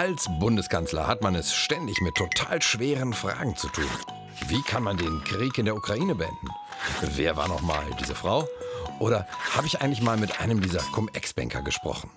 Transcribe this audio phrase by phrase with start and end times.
[0.00, 3.84] Als Bundeskanzler hat man es ständig mit total schweren Fragen zu tun.
[4.48, 6.48] Wie kann man den Krieg in der Ukraine beenden?
[7.02, 8.48] Wer war noch mal diese Frau?
[9.00, 12.10] Oder habe ich eigentlich mal mit einem dieser Cum-Ex-Banker gesprochen?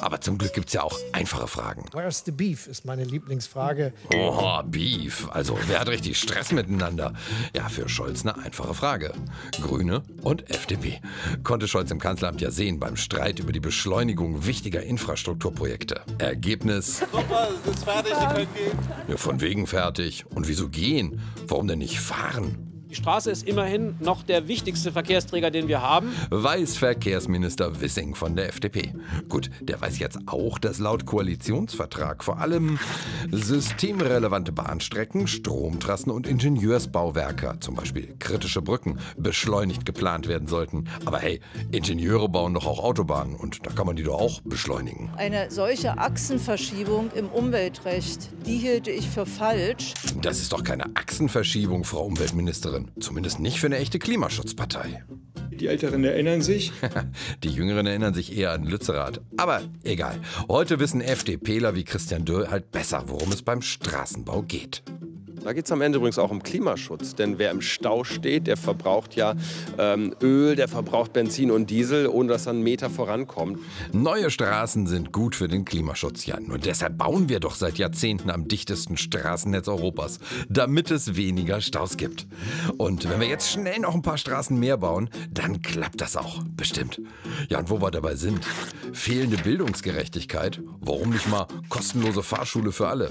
[0.00, 1.84] Aber zum Glück gibt es ja auch einfache Fragen.
[1.92, 3.92] Where's the beef ist meine Lieblingsfrage.
[4.14, 5.28] Oh, Beef.
[5.30, 7.12] Also, wer hat richtig Stress miteinander?
[7.54, 9.12] Ja, für Scholz eine einfache Frage.
[9.60, 11.00] Grüne und FDP.
[11.42, 16.00] Konnte Scholz im Kanzleramt ja sehen beim Streit über die Beschleunigung wichtiger Infrastrukturprojekte.
[16.18, 17.00] Ergebnis?
[17.12, 18.78] Super, es ist fertig, ihr könnt gehen.
[19.08, 20.24] Ja, von wegen fertig.
[20.34, 21.20] Und wieso gehen?
[21.46, 22.73] Warum denn nicht fahren?
[22.94, 26.14] Die Straße ist immerhin noch der wichtigste Verkehrsträger, den wir haben.
[26.30, 28.92] Weiß Verkehrsminister Wissing von der FDP.
[29.28, 32.78] Gut, der weiß jetzt auch, dass laut Koalitionsvertrag vor allem
[33.32, 40.84] systemrelevante Bahnstrecken, Stromtrassen und Ingenieursbauwerke, zum Beispiel kritische Brücken, beschleunigt geplant werden sollten.
[41.04, 41.40] Aber hey,
[41.72, 45.10] Ingenieure bauen doch auch Autobahnen und da kann man die doch auch beschleunigen.
[45.16, 49.94] Eine solche Achsenverschiebung im Umweltrecht, die hielte ich für falsch.
[50.22, 52.83] Das ist doch keine Achsenverschiebung, Frau Umweltministerin.
[53.00, 55.04] Zumindest nicht für eine echte Klimaschutzpartei.
[55.50, 56.72] Die Älteren erinnern sich.
[57.44, 59.20] Die Jüngeren erinnern sich eher an Lützerath.
[59.36, 60.18] Aber egal.
[60.48, 64.82] Heute wissen FDPler wie Christian Dürr halt besser, worum es beim Straßenbau geht.
[65.44, 67.14] Da geht es am Ende übrigens auch um Klimaschutz.
[67.14, 69.34] Denn wer im Stau steht, der verbraucht ja
[69.76, 73.58] ähm, Öl, der verbraucht Benzin und Diesel, ohne dass er einen Meter vorankommt.
[73.92, 76.40] Neue Straßen sind gut für den Klimaschutz, ja.
[76.40, 81.98] Nur deshalb bauen wir doch seit Jahrzehnten am dichtesten Straßennetz Europas, damit es weniger Staus
[81.98, 82.26] gibt.
[82.78, 86.42] Und wenn wir jetzt schnell noch ein paar Straßen mehr bauen, dann klappt das auch.
[86.56, 87.02] Bestimmt.
[87.50, 88.40] Ja, und wo wir dabei sind.
[88.94, 90.62] Fehlende Bildungsgerechtigkeit.
[90.80, 93.10] Warum nicht mal kostenlose Fahrschule für alle?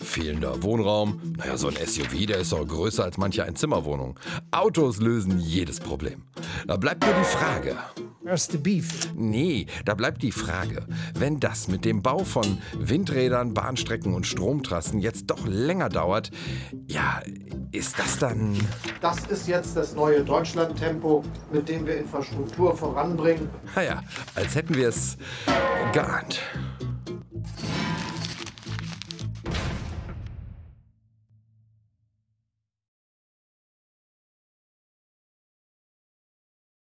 [0.00, 1.20] Fehlender Wohnraum.
[1.36, 4.18] Naja, so ein SUV, der ist doch größer als manche Einzimmerwohnung.
[4.50, 6.22] Autos lösen jedes Problem.
[6.66, 7.76] Da bleibt nur die Frage.
[8.22, 9.10] Where's the beef?
[9.16, 10.86] Nee, da bleibt die Frage,
[11.18, 16.30] wenn das mit dem Bau von Windrädern, Bahnstrecken und Stromtrassen jetzt doch länger dauert,
[16.86, 17.20] ja,
[17.72, 18.56] ist das dann...
[19.00, 23.50] Das ist jetzt das neue Deutschland-Tempo, mit dem wir Infrastruktur voranbringen.
[23.74, 24.02] Naja,
[24.36, 25.16] als hätten wir es
[25.92, 26.40] geahnt.